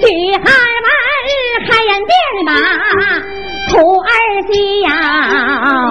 [0.00, 0.44] 去海
[0.84, 0.88] 门
[1.66, 2.14] 海盐店
[2.46, 2.50] 吧，
[3.70, 4.08] 徒儿
[4.48, 4.52] 媳
[4.82, 4.88] 要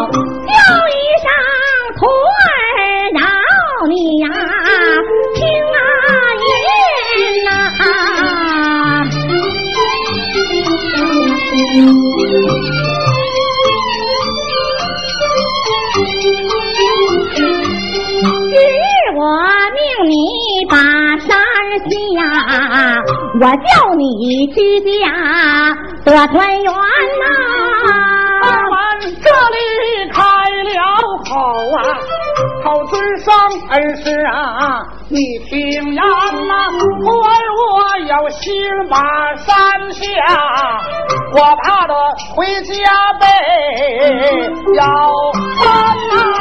[0.07, 0.55] 叫
[0.87, 1.27] 一声
[1.97, 2.47] 徒儿
[3.13, 3.19] 饶
[3.89, 4.25] 你呀，
[5.35, 5.43] 听
[5.75, 5.77] 啊
[6.47, 6.49] 言
[7.43, 7.49] 呐。
[11.59, 11.75] 今
[19.27, 19.35] 我
[19.75, 20.15] 命你
[20.69, 20.77] 把
[21.17, 21.27] 山
[22.15, 22.23] 下，
[23.41, 24.87] 我叫你居家
[26.05, 26.71] 得团圆呐、
[28.41, 28.71] 咱们
[29.21, 29.57] 这里
[30.13, 30.21] 开
[30.63, 30.71] 了
[31.25, 31.29] 口
[31.75, 31.77] 啊，
[32.63, 33.27] 口尊上
[33.71, 35.19] 恩师啊，你
[35.49, 35.59] 听
[35.93, 36.01] 言
[36.47, 36.53] 呐，
[37.03, 38.95] 徒儿我有心把
[39.35, 39.51] 山
[39.91, 40.01] 下，
[41.35, 41.93] 我怕的
[42.33, 42.73] 回家
[43.19, 43.25] 被
[44.77, 44.81] 要
[45.59, 45.65] 翻
[46.15, 46.36] 呐。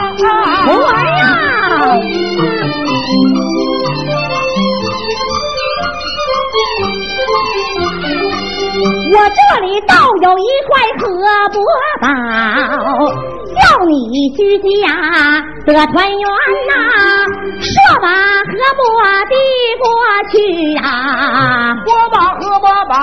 [9.16, 11.08] 我这里倒有一块河
[11.48, 11.58] 伯
[12.02, 12.04] 宝，
[13.56, 16.28] 叫你居家得团圆
[16.68, 16.72] 呐、
[17.60, 18.82] 说把河伯
[19.28, 19.34] 递
[19.80, 19.84] 过
[20.30, 20.34] 去
[20.74, 22.94] 呀、我把河伯宝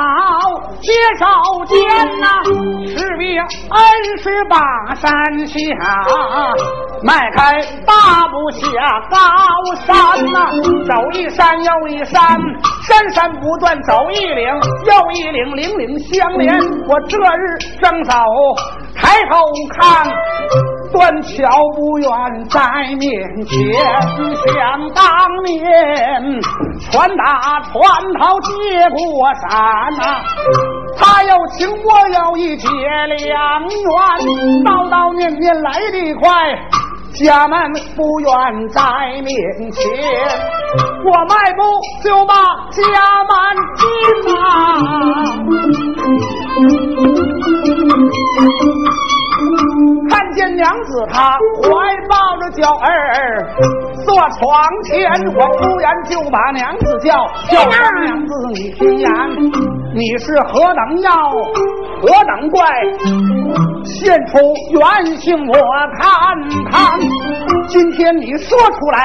[0.80, 1.26] 介绍
[1.66, 1.76] 间
[2.20, 2.26] 呐，
[2.88, 3.78] 士兵恩
[4.22, 5.12] 师把山
[5.48, 5.58] 下，
[7.04, 8.62] 迈开大步下
[9.10, 9.18] 高
[9.86, 10.52] 山呐、
[10.88, 12.40] 走一山又一山，
[12.88, 14.48] 山山不断走一岭
[14.86, 16.54] 又一岭，岭岭相连。
[16.88, 18.14] 我这日正走，
[18.96, 19.34] 抬头
[19.78, 20.08] 看。
[20.92, 22.08] 断桥不远
[22.52, 22.60] 在
[23.00, 23.10] 面
[23.48, 23.58] 前，
[24.54, 24.54] 想
[24.94, 25.04] 当
[25.44, 25.50] 年
[26.92, 27.74] 船打船
[28.20, 28.52] 头接
[28.92, 29.50] 过山
[29.98, 30.22] 呐、
[30.96, 33.90] 他又请我要一结良缘，
[34.64, 36.24] 叨叨念念来得快。
[37.14, 38.30] 家门不远
[38.70, 38.82] 在
[39.24, 39.34] 面
[39.72, 39.82] 前，
[41.06, 41.62] 我迈步
[42.04, 42.34] 就把
[42.70, 42.84] 家
[43.30, 43.34] 门
[43.78, 43.86] 进
[44.32, 44.38] 呐、
[50.10, 51.70] 看见娘子她怀
[52.10, 53.48] 抱着娇儿
[54.06, 57.64] 坐床前，我突然就把娘子叫，叫
[58.04, 59.10] 娘子你听言，
[59.96, 61.12] 你是何等妖，
[62.02, 62.62] 何等怪，
[63.86, 64.38] 现出
[64.72, 65.54] 原形我
[66.00, 66.02] 看
[66.72, 67.00] 看。
[67.68, 68.98] 今天你说出来。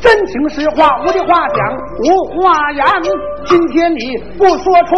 [0.00, 1.58] 真情实话，无的话讲，
[2.04, 2.84] 无话言。
[3.46, 4.96] 今天你不说出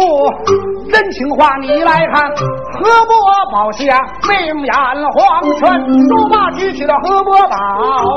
[0.91, 3.11] 真情话，你来看，河伯
[3.51, 4.73] 宝下命眼
[5.13, 5.19] 黄
[5.55, 5.59] 泉，
[6.09, 7.55] 说罢举起了河伯宝。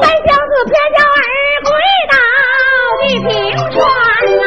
[0.03, 1.22] 三小子偏要儿
[1.65, 1.69] 跪
[2.11, 2.15] 倒
[3.01, 3.28] 地平
[3.72, 3.75] 川
[4.41, 4.45] 啊，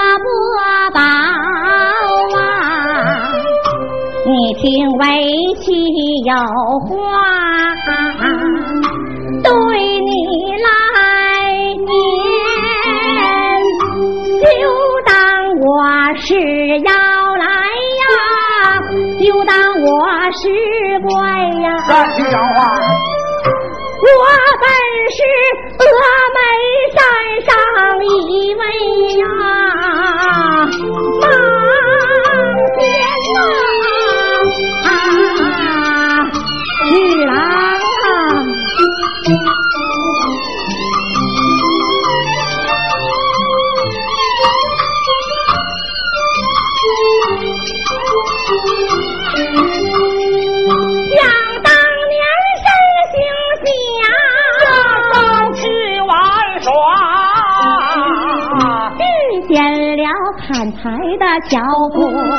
[0.00, 0.24] 起河
[0.92, 1.00] 伯宝
[2.38, 2.40] 啊，
[4.26, 5.04] 你听为
[5.60, 5.68] 妻
[6.24, 6.32] 有
[6.80, 6.88] 话。
[9.42, 9.48] 对
[10.00, 10.10] 你
[10.62, 10.68] 来
[11.74, 11.88] 言，
[14.40, 14.44] 就
[15.06, 15.10] 当
[15.60, 15.64] 我
[16.16, 16.28] 是
[16.80, 16.90] 要
[17.36, 17.44] 来
[18.00, 18.04] 呀，
[19.20, 19.52] 就当
[19.82, 19.86] 我
[20.32, 20.40] 是
[21.00, 21.10] 怪
[21.60, 21.66] 呀。
[24.02, 24.24] 我
[24.60, 24.64] 本
[25.12, 25.18] 是
[25.78, 25.80] 峨
[26.36, 26.38] 眉
[26.94, 26.98] 山
[27.46, 27.48] 上
[28.04, 28.08] 一
[28.54, 28.62] 位
[29.18, 29.22] 呀，
[61.48, 61.58] 柴的樵
[61.90, 61.96] 夫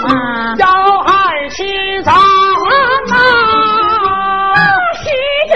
[0.07, 0.65] 啊，要
[1.03, 1.63] 害妻
[2.03, 2.15] 长啊！
[4.95, 5.03] 是
[5.49, 5.53] 这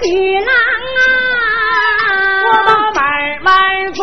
[0.00, 0.04] 喜
[0.38, 0.50] 郎
[0.98, 1.00] 啊。
[2.44, 3.00] 我啊，把买
[3.42, 3.48] 卖
[3.92, 4.02] 做，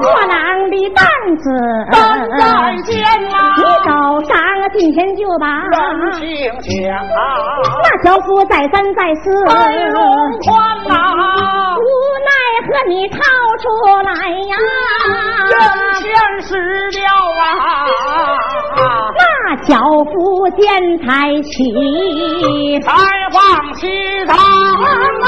[0.00, 0.34] 过郎
[0.70, 0.98] 的担
[1.36, 1.44] 子，
[1.90, 1.94] 担
[2.38, 2.40] 在
[2.84, 2.90] 肩
[3.34, 3.88] 啊，你手
[4.28, 4.30] 上
[4.74, 6.20] 今天就把人情
[6.60, 6.88] 讲，
[7.82, 9.50] 那樵夫再三再四，白
[9.88, 9.98] 龙
[10.46, 10.48] 宽
[10.86, 10.94] 呐，
[12.70, 13.18] 无奈何你掏
[13.58, 13.66] 出
[14.04, 14.54] 来呀，
[15.50, 15.58] 人
[15.96, 16.02] 前
[16.40, 16.48] 失
[16.92, 17.02] 掉
[17.42, 17.42] 啊，
[19.16, 19.22] 那
[19.64, 19.74] 樵
[20.04, 20.14] 夫
[20.50, 20.62] 见
[20.98, 21.04] 财
[21.42, 21.50] 起，
[22.82, 22.88] 才
[23.32, 25.26] 放西堂啊，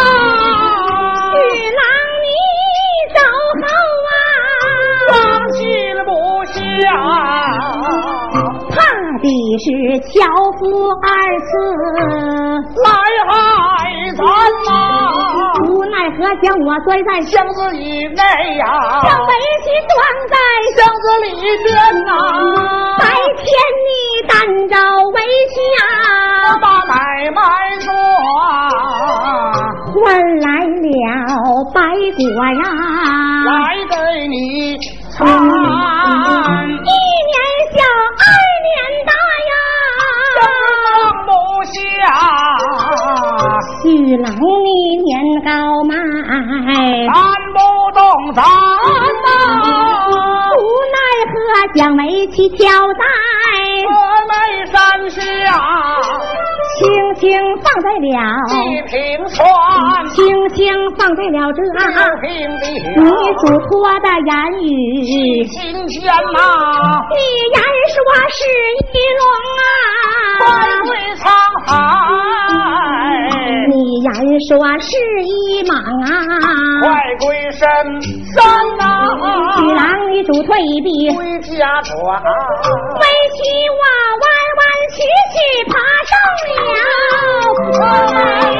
[1.32, 1.36] 许
[1.78, 1.82] 郎
[2.22, 2.24] 你
[3.12, 3.18] 走
[3.58, 3.64] 后
[4.06, 4.14] 啊，
[5.10, 5.12] 放
[5.52, 5.60] 心
[6.06, 6.10] 不
[6.44, 6.54] 下，
[8.70, 8.72] 怕
[9.20, 9.26] 的
[9.58, 9.66] 是
[10.08, 10.14] 樵
[10.58, 10.62] 夫
[11.02, 11.06] 二
[11.40, 11.50] 次，
[12.84, 12.86] 来
[13.28, 13.30] 害
[14.16, 14.20] 咱
[14.64, 14.70] 呐，
[15.60, 15.61] 无
[16.02, 18.66] 奈何将我摔在箱子里内呀，
[19.04, 19.32] 将围
[19.62, 19.94] 裙装
[20.28, 20.34] 在
[20.74, 21.28] 箱子里
[21.62, 21.70] 边
[22.04, 22.10] 呐。
[22.98, 23.06] 白
[23.36, 23.46] 天
[23.86, 23.88] 你
[24.26, 24.34] 担
[24.68, 24.74] 着
[25.10, 25.22] 围
[25.54, 25.56] 巾，
[26.48, 26.90] 我，把买
[27.30, 27.40] 卖
[27.78, 27.86] 做，
[29.94, 30.02] 换
[30.40, 30.90] 来了
[31.72, 31.78] 白
[32.16, 32.20] 果
[32.58, 32.64] 呀，
[33.46, 33.52] 来
[33.88, 33.94] 给
[34.26, 34.34] 你
[35.16, 35.61] 尝。
[58.12, 58.92] 一平
[59.28, 59.42] 川，
[60.14, 60.60] 轻轻
[60.96, 61.80] 放在了这六
[62.20, 62.28] 平
[62.58, 62.64] 地，
[63.00, 63.70] 你嘱托
[64.00, 64.32] 的言
[64.62, 64.66] 语。
[65.46, 66.38] 新鲜呐，
[67.10, 67.16] 你
[67.52, 67.96] 言说
[68.28, 68.38] 是
[68.92, 69.22] 一龙
[69.60, 69.64] 啊，
[70.40, 70.44] 百
[70.84, 71.24] 回沧
[71.66, 71.70] 海，
[73.68, 74.06] 你言
[74.48, 74.90] 说是
[75.24, 75.72] 一蟒
[76.04, 76.06] 啊，
[76.82, 76.84] 快
[77.18, 77.60] 归深
[78.34, 78.36] 山
[78.78, 78.82] 呐，
[79.60, 79.80] 女郎
[80.10, 80.50] 你主退
[80.82, 81.90] 避，归家转。
[83.32, 83.38] 棋
[83.70, 83.82] 我
[84.20, 84.24] 弯
[84.58, 84.60] 弯
[84.92, 84.96] 曲
[85.32, 85.36] 曲
[85.70, 85.72] 爬
[86.04, 86.12] 上
[86.44, 86.76] 了
[87.82, 88.51] 眉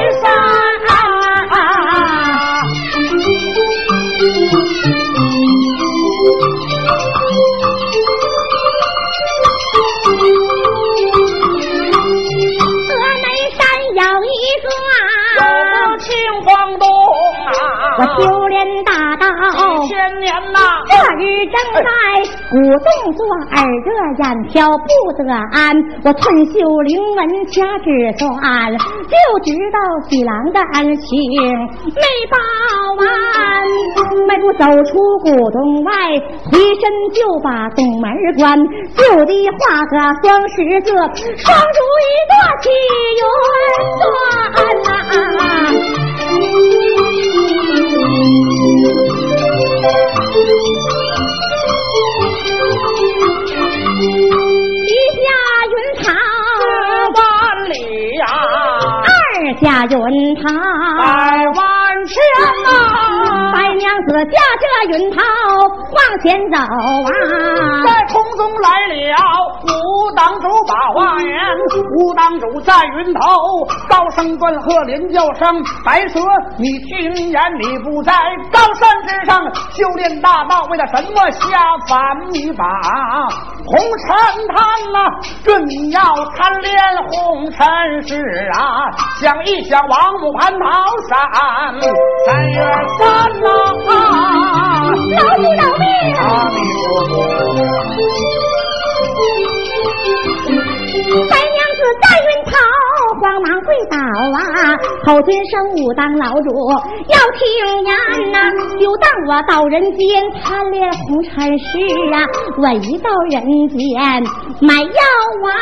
[20.93, 21.81] 呐，这日正在
[22.49, 23.19] 鼓动作，
[23.55, 23.87] 耳热
[24.19, 24.85] 眼飘不
[25.17, 25.19] 得
[25.51, 25.57] 安。
[26.03, 27.85] 我寸袖灵文掐指
[28.17, 28.71] 算，
[29.09, 29.77] 就知道
[30.09, 31.07] 喜郎的恩情
[31.85, 32.37] 没报
[32.99, 33.03] 完。
[34.27, 34.91] 迈步走出
[35.23, 35.91] 古洞外，
[36.51, 36.81] 回身
[37.13, 38.05] 就把洞门
[38.37, 38.57] 关，
[38.95, 42.65] 就地画个双十字，双如一座起
[43.17, 43.21] 云
[43.99, 44.03] 端
[44.83, 45.41] 呐、
[59.63, 60.43] 下云台，
[62.05, 62.15] 千
[62.63, 64.63] 呐，白娘子驾着
[64.97, 65.21] 云涛
[65.91, 69.15] 往前走啊，在空中来了
[69.63, 71.29] 武当主把话言，
[71.97, 73.21] 武当主在云头
[73.89, 76.19] 高声断喝连叫声，白蛇
[76.57, 78.13] 你听言你不在
[78.51, 79.39] 高山之上
[79.71, 81.97] 修炼大道，为了什么下凡
[82.31, 82.65] 你把？
[83.65, 84.15] 红尘
[84.49, 84.99] 滩呐、
[85.45, 86.01] 这你要
[86.35, 86.77] 贪恋
[87.09, 87.65] 红尘
[88.05, 88.21] 事
[88.53, 88.91] 啊！
[89.21, 90.67] 想一想王母蟠桃
[91.07, 91.79] 山，
[92.25, 92.57] 三月
[92.99, 93.01] 三
[93.41, 93.47] 呐、
[95.11, 95.83] 饶不饶命？
[96.17, 96.55] 阿弥
[96.85, 97.11] 陀佛。
[101.29, 102.51] 白娘子在云头
[103.23, 103.95] 慌忙跪倒
[104.35, 104.75] 啊，
[105.07, 106.49] 后尊生武当老主
[107.07, 107.47] 要听
[107.85, 108.37] 言呐、
[108.77, 111.63] 就当我到人间贪恋红尘事
[112.11, 112.27] 啊，
[112.57, 113.79] 我一到人间
[114.59, 114.91] 买药
[115.41, 115.55] 丸，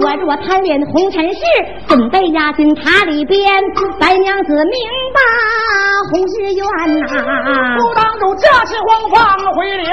[0.00, 1.40] 我若贪恋红尘事，
[1.86, 3.42] 准备押进塔里边。
[4.00, 4.74] 白娘子明
[5.12, 5.20] 白
[6.10, 6.64] 红日愿
[7.00, 9.84] 呐、武当主驾起黄放回了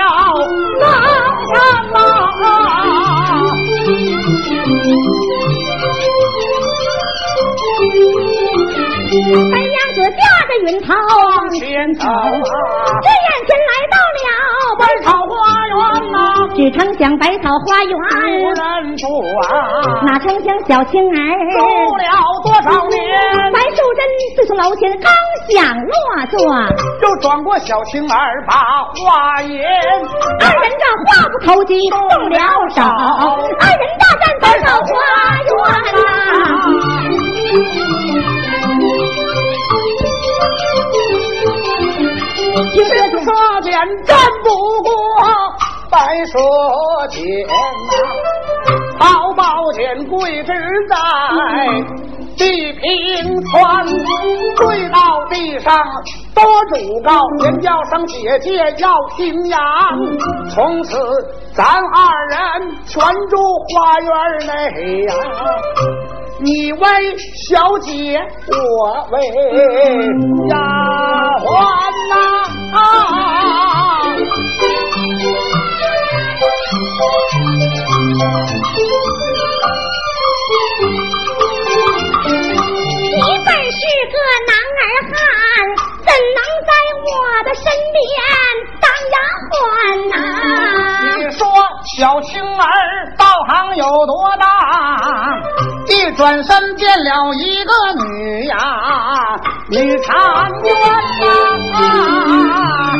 [0.79, 0.87] 狼
[1.53, 1.53] 山
[1.91, 1.97] 呐、
[9.51, 10.93] 白娘子驾着云头
[11.29, 14.21] 往前走，这眼前来到了
[14.79, 15.33] 百草花
[15.67, 16.15] 园呐、
[16.55, 17.95] 只成想百草花无园，
[18.83, 19.07] 人住
[19.41, 21.19] 啊，哪成想小青住儿。
[21.97, 22.03] 了
[22.43, 22.99] 多少年，
[23.51, 23.99] 白素贞
[24.35, 25.11] 自从楼前刚
[25.49, 25.91] 想落
[26.27, 26.39] 座，
[27.01, 28.55] 就转过小青儿把
[29.03, 29.61] 话言，
[30.39, 34.87] 二人这话不投机动了手，二人大战百草花
[35.43, 35.51] 园
[35.93, 36.68] 呐、
[43.29, 43.71] 听这说剑
[44.05, 44.49] 战不
[44.83, 44.91] 过
[45.91, 46.39] 白蛇
[47.09, 47.93] 剑呐、
[48.99, 50.53] 好宝剑跪之
[50.87, 50.95] 在
[52.37, 53.85] 地平川，
[54.55, 55.77] 跪到地上
[56.33, 59.59] 多主告，连叫声姐姐要听言，
[60.49, 60.97] 从此
[61.53, 63.37] 咱二人全住
[63.73, 64.09] 花园
[64.47, 65.13] 内呀、
[66.41, 66.79] 你为
[67.49, 68.17] 小姐，
[68.47, 69.19] 我为
[70.49, 70.55] 丫
[71.43, 71.47] 鬟
[72.09, 72.13] 呐、
[83.15, 84.15] 你本是个
[84.47, 84.81] 男儿
[85.11, 85.13] 汉，
[86.05, 86.71] 怎能在
[87.05, 87.07] 我
[87.43, 88.01] 的身边
[88.79, 89.15] 当丫
[89.51, 89.53] 鬟
[90.09, 90.13] 呐、
[91.17, 91.39] 你说
[91.97, 92.63] 小青儿
[93.17, 94.45] 道行有多大？
[95.99, 97.73] 一转身见了一个
[98.05, 98.55] 女呀，
[99.69, 100.73] 女婵娟
[101.73, 102.95] 啊。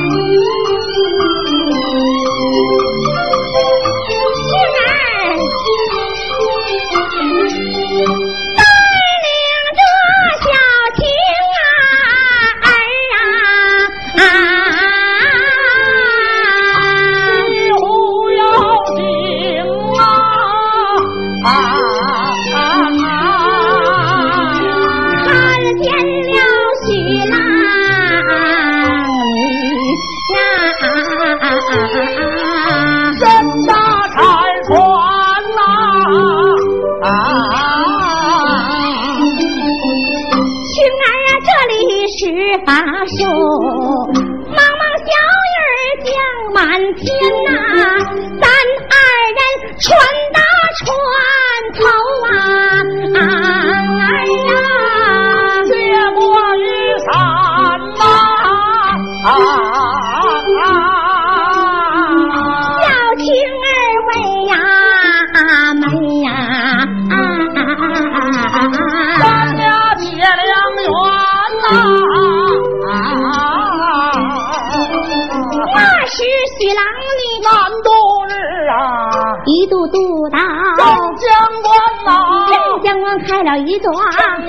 [83.29, 83.93] 开了一段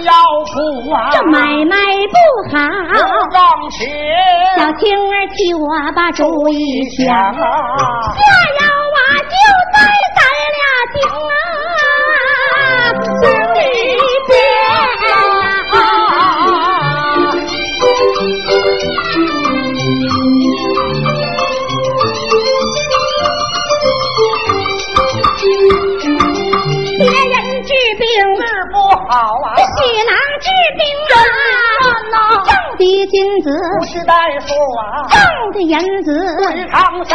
[0.03, 0.13] 要
[0.47, 1.77] 富啊，这买卖
[2.09, 2.17] 不
[2.51, 2.57] 好。
[4.57, 7.15] 小青儿替我把主意想。
[7.15, 7.35] 啊，
[29.09, 29.57] 好啊！
[29.57, 29.63] 喜
[30.07, 30.81] 郎治病
[31.11, 31.17] 啊，
[32.45, 33.47] 挣的金子。
[33.81, 34.15] 不是大
[34.47, 35.19] 夫啊，挣
[35.53, 36.09] 的银子。
[36.39, 37.13] 滚长沙，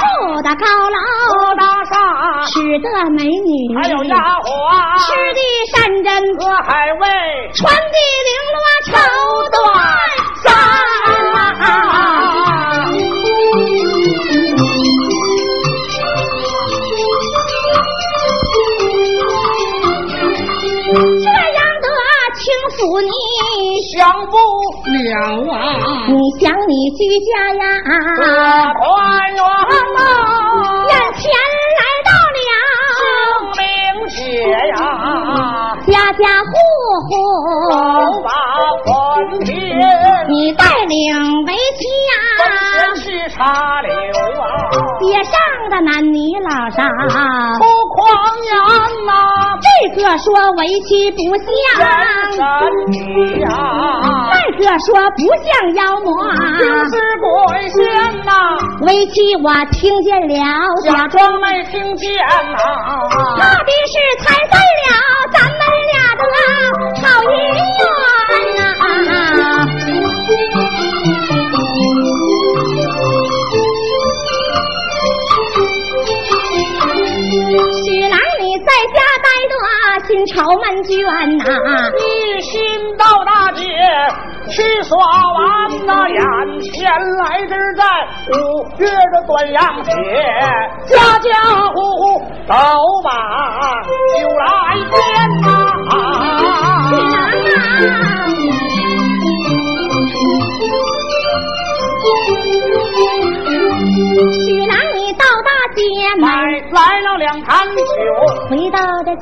[0.00, 0.96] 住的高楼。
[1.56, 4.46] 大厦，娶的美女，还有丫鬟，
[4.98, 5.40] 吃的
[5.72, 6.16] 山珍。
[6.38, 7.06] 和海味，
[7.54, 7.96] 穿的
[8.26, 8.92] 绫罗绸
[9.50, 9.54] 缎
[25.16, 25.56] 啊！
[26.08, 27.60] 你想你居家呀，
[28.74, 28.84] 团
[29.34, 29.98] 圆啊，
[30.88, 31.22] 眼前
[31.78, 32.38] 来到了
[33.54, 33.64] 清明
[34.08, 34.18] 节
[34.68, 34.72] 呀，
[35.86, 36.52] 家家户
[37.06, 37.10] 户
[37.70, 37.72] 都
[38.22, 38.28] 把
[38.84, 38.86] 婚
[39.44, 39.52] 帖，
[40.28, 40.94] 你带领
[41.46, 41.80] 围棋
[43.26, 44.46] 呀，真是插柳啊，
[45.00, 45.34] 街上
[45.70, 46.82] 的男女老少
[47.58, 47.64] 不
[47.94, 48.04] 狂
[48.44, 48.52] 言
[49.06, 49.10] 呐。
[49.60, 50.26] 这个说
[50.58, 51.46] 为妻不像
[52.32, 52.38] 神
[52.92, 53.46] 女呀，
[54.30, 56.08] 那个说不像妖魔，
[56.58, 57.78] 就是鬼仙
[58.24, 58.30] 呐。
[58.82, 60.34] 为妻我听见了，
[60.84, 62.58] 假装没听见呐。
[63.10, 64.88] 怕的是踩碎了
[65.32, 65.58] 咱们
[65.90, 66.22] 俩的
[67.02, 67.34] 好姻
[80.26, 81.44] 朝门卷呐，
[81.98, 82.60] 一心
[82.96, 83.64] 到大街
[84.48, 87.84] 去耍玩那眼前来这在
[88.32, 88.34] 五
[88.78, 89.90] 月的端阳节，
[90.86, 91.28] 家家
[91.74, 92.22] 户户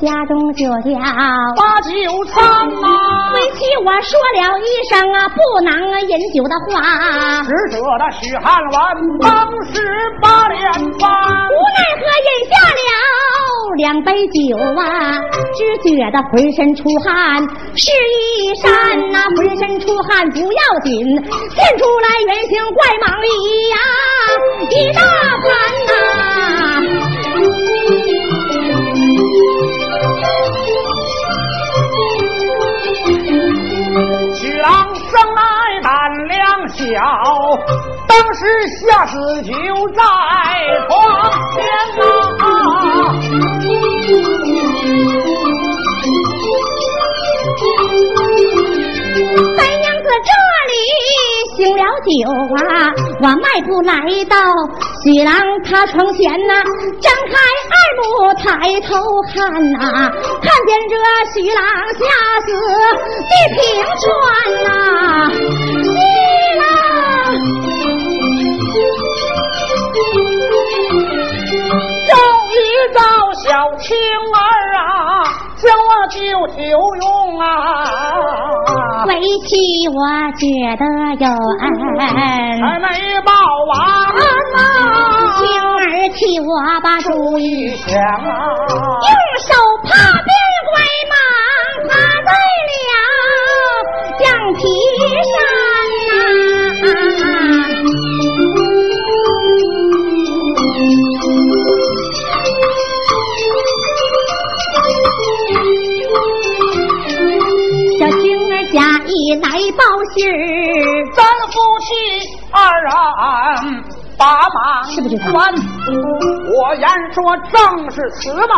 [0.00, 0.98] 家中就叫
[1.56, 2.34] 把酒餐
[2.80, 3.32] 呐。
[3.34, 8.72] 为妻我说了一声啊，不能饮酒的话，使者的许汉文
[9.20, 9.30] 当
[9.66, 9.72] 时
[10.22, 10.60] 把脸
[10.98, 11.02] 发，
[11.48, 12.80] 无奈何饮下了
[13.76, 15.20] 两杯酒啊，
[15.56, 17.42] 只觉得浑身出汗
[17.74, 20.92] 是一山呐，浑身出汗不要紧，
[21.24, 23.26] 现出来原形怪蟒狸
[23.70, 23.76] 呀。
[24.70, 25.00] 一大
[25.42, 25.46] 盘
[25.88, 25.90] 呐，
[34.34, 35.40] 许郎生来
[35.82, 35.90] 胆
[36.28, 36.82] 量小，
[38.08, 38.40] 当时
[38.80, 39.12] 下死
[39.42, 39.52] 就
[39.92, 40.02] 在
[40.88, 40.92] 床
[41.52, 41.56] 前
[41.98, 42.02] 呐。
[49.56, 50.30] 三娘子这
[50.74, 50.82] 里
[51.56, 52.10] 醒了酒
[52.66, 52.90] 啊，
[53.22, 53.92] 我迈步来
[54.24, 54.36] 到。
[55.04, 56.52] 徐郎他床前呐，
[57.00, 57.32] 张开
[57.70, 58.02] 二目
[58.34, 58.42] 抬
[58.80, 58.88] 头
[59.32, 59.36] 看
[59.72, 59.78] 呐，
[60.40, 60.94] 看见这
[61.32, 61.62] 徐郎
[61.98, 62.02] 下
[62.46, 62.48] 死
[63.30, 63.60] 一平
[64.00, 64.04] 川
[64.64, 64.66] 呐，
[65.82, 65.86] 徐
[66.58, 66.62] 郎
[72.08, 72.12] 终
[72.50, 72.58] 于
[72.94, 72.98] 找
[73.42, 73.46] 小
[73.80, 73.86] 青
[74.32, 74.36] 儿
[74.78, 74.82] 啊，
[75.64, 76.16] 将我救
[76.62, 77.04] 有用
[77.40, 77.44] 啊！
[79.08, 79.10] 为
[79.46, 79.52] 妻
[79.88, 79.98] 我
[80.36, 80.44] 觉
[80.76, 80.84] 得
[81.18, 81.26] 有
[81.60, 81.64] 恩，
[82.60, 82.86] 还没
[83.24, 83.32] 报
[83.68, 83.72] 完
[84.54, 84.58] 呐，
[85.38, 85.74] 青儿
[86.14, 86.46] 替我
[86.82, 87.42] 把主意
[87.76, 88.30] 想啊，
[114.16, 118.48] 把忙是不是他，我言说正是此忙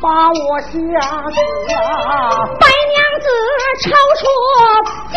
[0.00, 0.78] 把我吓死
[1.76, 2.32] 啊！
[2.58, 3.26] 白娘子
[3.82, 4.24] 抽出
[5.12, 5.14] 剑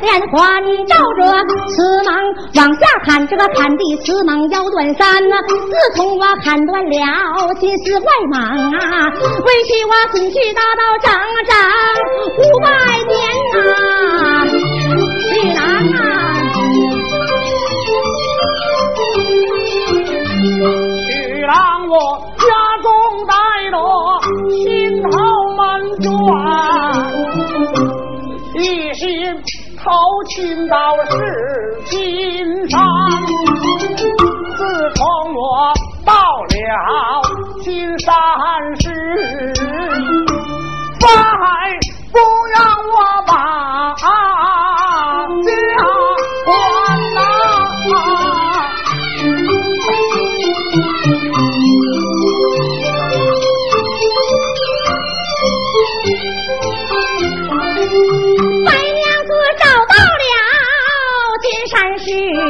[0.00, 0.38] 连环，
[0.86, 1.20] 照着
[1.68, 2.08] 此蟒
[2.56, 5.52] 往下砍，这个砍的此蟒腰断山呐、自
[5.94, 9.12] 从我砍断了金丝外蟒啊，
[9.44, 11.12] 为妻我损去大道整
[30.68, 32.80] 道是金山。
[34.56, 35.72] 自从我
[36.04, 37.27] 到了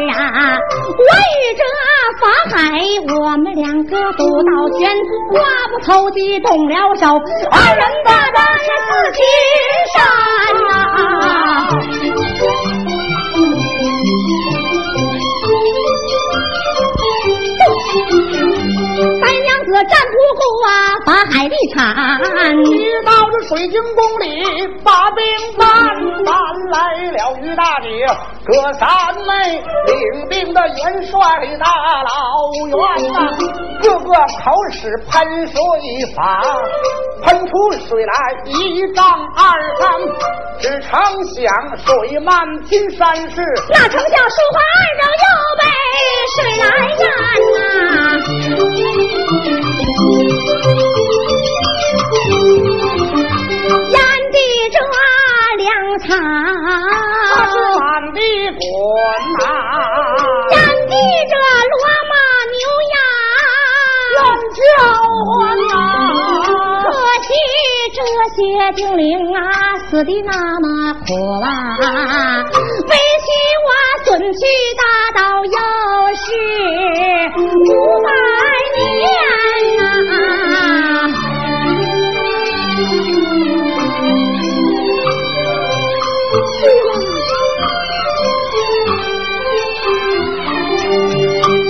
[0.07, 1.03] 呀，我
[1.35, 1.63] 与这
[2.21, 2.57] 法海，
[3.15, 4.91] 我们两个赌到悬，
[5.33, 5.37] 话
[5.71, 7.07] 不投机动了手，
[7.51, 9.19] 二人的那是四岐
[9.93, 9.97] 山
[19.89, 20.71] 战不过啊，
[21.07, 21.77] 法海地铲。
[22.65, 22.71] 一
[23.05, 24.27] 到这水晶宫里，
[24.85, 25.25] 把兵
[25.57, 25.67] 搬，
[26.25, 26.35] 搬
[26.71, 26.77] 来
[27.13, 28.07] 了于大姐，
[28.47, 28.89] 葛三
[29.27, 31.19] 妹领兵的元帅
[31.59, 31.67] 大
[32.03, 32.09] 老
[32.67, 32.71] 元
[33.13, 33.17] 呐、
[33.83, 34.11] 个个
[34.45, 34.79] 口使
[35.11, 35.57] 喷水
[36.15, 36.19] 法，
[37.23, 37.53] 喷出
[37.87, 38.13] 水来
[38.47, 39.05] 一丈
[39.37, 39.41] 二
[39.79, 39.87] 丈，
[40.61, 40.91] 只成
[41.35, 41.45] 想
[41.79, 41.87] 水
[42.21, 43.37] 漫金山市。
[43.71, 45.27] 那丞相说话二人又
[45.59, 45.63] 被
[46.35, 46.67] 水来
[46.99, 47.03] 淹
[47.55, 47.59] 呐、
[68.39, 69.41] 这些精灵啊，
[69.91, 72.45] 死的那么苦啊！
[72.87, 73.27] 为妻
[73.67, 73.69] 我
[74.05, 74.39] 损去
[74.79, 74.83] 大
[75.21, 75.51] 道又
[76.15, 76.25] 是
[77.67, 77.69] 五
[78.05, 78.09] 百
[78.79, 78.81] 年
[79.77, 79.83] 呐、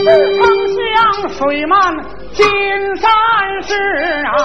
[0.04, 0.44] 自称
[0.76, 0.76] 像
[1.30, 1.72] 水漫
[2.34, 2.44] 金
[2.96, 3.08] 山
[3.62, 3.72] 市
[4.26, 4.36] 啊，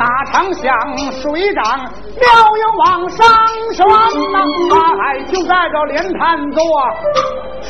[0.00, 1.92] 哪常想水涨了
[2.24, 3.28] 又往上
[3.74, 3.86] 旋
[4.32, 6.62] 呐、他还就在这莲潭坐，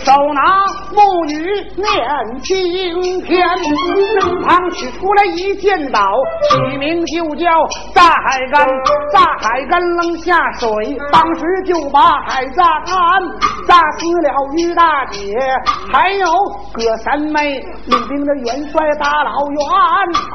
[0.05, 1.35] 手拿木鱼
[1.77, 6.01] 念经篇，身旁取出来一剑刀，
[6.51, 7.47] 取名就叫
[7.95, 8.67] 炸海干，
[9.13, 10.69] 炸海干扔下水，
[11.13, 12.97] 当时就把海炸干，
[13.67, 15.21] 炸死了于大姐，
[15.93, 16.27] 还有
[16.73, 19.61] 葛三妹领兵的元帅大老元，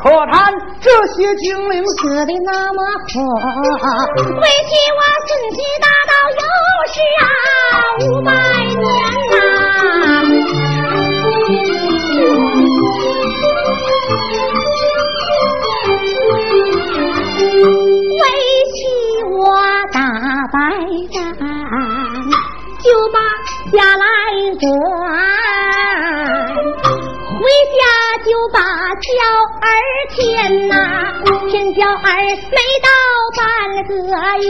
[0.04, 3.20] 可叹这些精灵死的那么苦，
[4.40, 6.44] 为替我损去大道又
[6.94, 7.26] 是啊
[8.00, 9.35] 五百年。
[22.86, 23.18] 就把
[23.72, 24.06] 家来
[24.62, 24.64] 转。
[27.36, 27.42] 回
[27.76, 27.80] 家
[28.24, 28.60] 就把
[28.96, 29.10] 娇
[29.62, 29.68] 儿
[30.16, 30.16] 添
[30.70, 30.74] 呐，
[31.50, 32.08] 添娇儿
[32.52, 32.88] 没到
[33.36, 33.44] 半
[33.88, 33.92] 个
[34.40, 34.46] 月，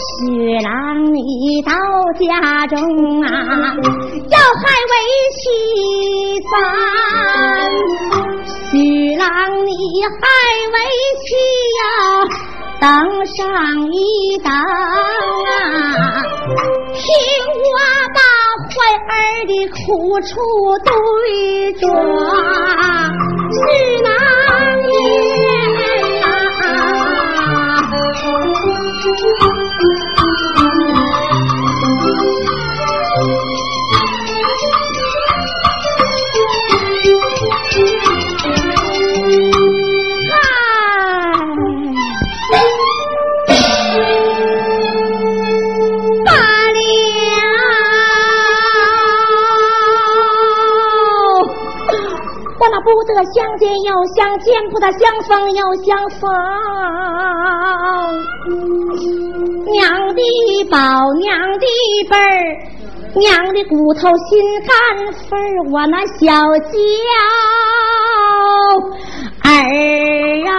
[0.00, 0.66] 徐郎
[1.14, 1.18] 你
[1.62, 1.72] 到
[2.18, 2.74] 家中
[3.22, 3.26] 啊，
[4.30, 4.94] 要害为
[5.36, 5.42] 妻
[6.50, 6.52] 番。
[8.70, 8.72] 徐
[9.16, 9.24] 郎
[9.66, 9.70] 你
[10.02, 10.12] 还
[10.72, 10.76] 为
[11.20, 11.26] 妻
[11.76, 11.80] 呀
[12.84, 12.92] 登
[13.24, 13.40] 上
[13.92, 14.60] 一等啊？
[16.92, 17.00] 听
[17.64, 17.80] 我
[18.12, 18.20] 把
[18.68, 18.74] 怀
[19.08, 19.16] 儿
[19.46, 19.74] 的苦
[20.20, 20.28] 处
[20.84, 21.88] 对着
[23.48, 23.58] 是
[24.02, 24.06] 难
[24.92, 24.94] 言
[26.24, 26.24] 啊。
[53.32, 56.30] 相见又相见，不得相逢又相逢。
[59.72, 60.76] 娘的宝，
[61.18, 61.66] 娘的
[62.10, 62.20] 贝儿，
[63.14, 64.68] 娘的骨头心肝
[65.14, 66.24] 肺儿，我那小
[66.58, 66.78] 娇
[69.42, 69.48] 儿
[70.48, 70.50] 啊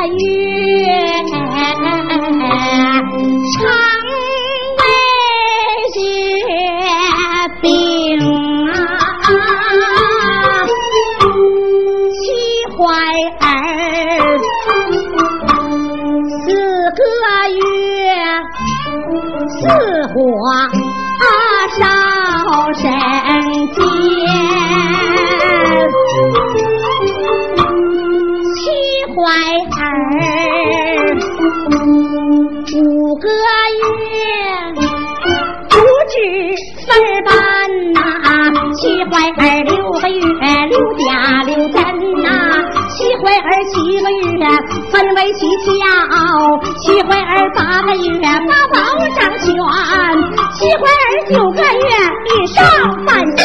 [0.00, 0.06] 大
[45.62, 45.70] 小
[46.78, 48.18] 七怀儿八个月
[48.48, 48.80] 宝宝
[49.14, 49.54] 掌权
[50.54, 51.84] 七怀儿九个月
[52.24, 53.44] 以上半下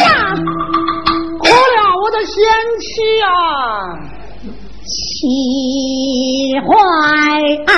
[1.38, 2.34] 哭了我的贤
[2.80, 3.28] 妻啊
[4.86, 6.68] 七怀
[7.66, 7.76] 儿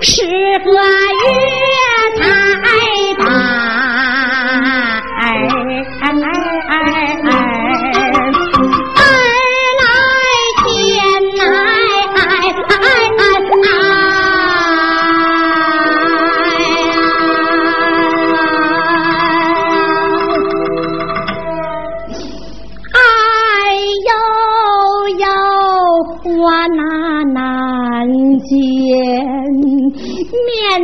[0.00, 0.22] 十
[0.60, 1.43] 个月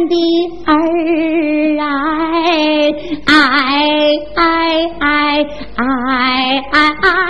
[0.09, 0.15] 的
[0.67, 0.71] 儿
[1.81, 1.85] 啊，
[2.37, 2.91] 哎
[3.27, 3.33] 哎
[5.01, 5.05] 哎
[5.77, 5.83] 哎
[6.73, 7.30] 哎哎！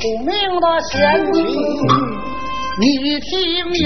[0.00, 0.96] 苦命的贤
[1.34, 1.38] 妻，
[2.80, 2.82] 你
[3.20, 3.84] 听言，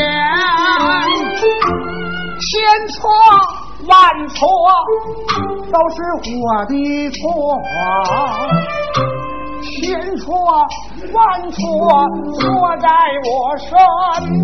[2.38, 2.46] 千
[2.88, 2.94] 错
[3.88, 3.92] 万
[4.29, 4.38] 错
[5.72, 6.72] 都是我的
[7.11, 7.18] 错，
[9.64, 10.24] 千错
[11.12, 11.18] 万
[11.50, 11.59] 错
[12.38, 12.42] 错
[12.81, 12.87] 在
[13.24, 13.68] 我身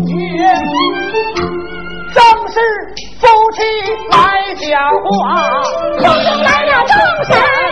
[0.07, 0.13] 边，
[2.13, 2.53] 正是
[3.17, 3.59] 夫妻
[4.11, 4.13] 来
[4.55, 4.69] 讲
[5.05, 5.09] 话，
[6.01, 6.03] 迎
[6.43, 7.70] 来了众神殿